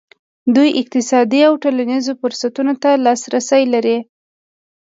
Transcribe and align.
دوی 0.55 0.69
اقتصادي 0.81 1.41
او 1.47 1.53
ټولنیزو 1.63 2.11
فرصتونو 2.21 2.73
ته 2.83 2.89
لاسرسی 3.05 3.63
لري. 3.73 3.97